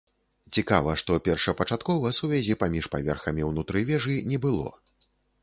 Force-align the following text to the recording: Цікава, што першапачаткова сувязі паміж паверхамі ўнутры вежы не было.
Цікава, 0.57 0.95
што 1.01 1.17
першапачаткова 1.27 2.13
сувязі 2.21 2.57
паміж 2.65 2.89
паверхамі 2.97 3.47
ўнутры 3.51 3.85
вежы 3.93 4.19
не 4.33 4.43
было. 4.49 4.67